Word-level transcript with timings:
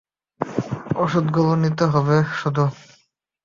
ওষুধ 0.95 1.25
গুলো 1.35 1.53
নিতে 1.63 1.85
হবে 1.93 2.17
শুধু। 2.39 2.63